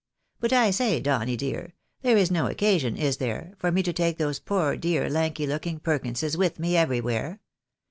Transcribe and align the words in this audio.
But, 0.39 0.51
I 0.51 0.71
say, 0.71 0.99
Donny 0.99 1.37
dear, 1.37 1.73
there 2.01 2.17
is 2.17 2.31
no 2.31 2.47
occasion, 2.47 2.95
is 2.97 3.17
there, 3.17 3.53
for 3.59 3.71
me 3.71 3.83
to 3.83 3.93
take 3.93 4.17
those 4.17 4.39
poor 4.39 4.75
dear 4.75 5.07
lanky 5.11 5.45
looking 5.45 5.79
Perkinses 5.79 6.35
with 6.35 6.57
me, 6.57 6.75
everywhere 6.75 7.39